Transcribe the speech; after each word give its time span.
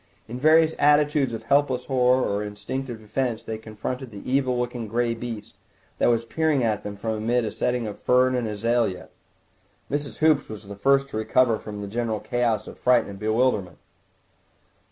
In 0.27 0.39
various 0.39 0.73
attitudes 0.79 1.31
of 1.31 1.43
helpless 1.43 1.85
horror 1.85 2.23
or 2.23 2.43
instinctive 2.43 2.97
defence 2.99 3.43
they 3.43 3.59
confronted 3.59 4.09
the 4.09 4.27
evil 4.27 4.57
looking 4.57 4.87
grey 4.87 5.13
beast 5.13 5.53
that 5.99 6.09
was 6.09 6.25
peering 6.25 6.63
at 6.63 6.81
them 6.81 6.95
from 6.95 7.11
amid 7.11 7.45
a 7.45 7.51
setting 7.51 7.85
of 7.85 7.99
fern 8.01 8.33
and 8.33 8.47
azalea. 8.47 9.09
Mrs. 9.91 10.17
Hoops 10.17 10.49
was 10.49 10.63
the 10.67 10.75
first 10.75 11.09
to 11.09 11.17
recover 11.17 11.59
from 11.59 11.81
the 11.83 11.87
general 11.87 12.19
chaos 12.19 12.65
of 12.67 12.79
fright 12.79 13.05
and 13.05 13.19
bewilderment. 13.19 13.77